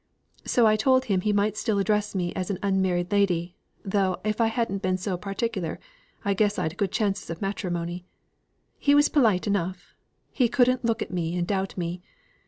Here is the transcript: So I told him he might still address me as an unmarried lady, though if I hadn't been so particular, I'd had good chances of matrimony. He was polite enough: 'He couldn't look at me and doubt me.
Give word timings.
So 0.45 0.65
I 0.65 0.77
told 0.77 1.05
him 1.05 1.21
he 1.21 1.31
might 1.31 1.55
still 1.55 1.77
address 1.77 2.15
me 2.15 2.33
as 2.33 2.49
an 2.49 2.57
unmarried 2.63 3.11
lady, 3.11 3.55
though 3.85 4.19
if 4.23 4.41
I 4.41 4.47
hadn't 4.47 4.81
been 4.81 4.97
so 4.97 5.15
particular, 5.15 5.79
I'd 6.25 6.39
had 6.39 6.75
good 6.77 6.91
chances 6.91 7.29
of 7.29 7.39
matrimony. 7.39 8.07
He 8.79 8.95
was 8.95 9.09
polite 9.09 9.45
enough: 9.45 9.93
'He 10.31 10.49
couldn't 10.49 10.83
look 10.83 11.03
at 11.03 11.11
me 11.13 11.37
and 11.37 11.45
doubt 11.45 11.77
me. 11.77 12.01